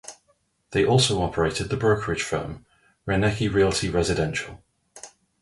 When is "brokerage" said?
1.77-2.23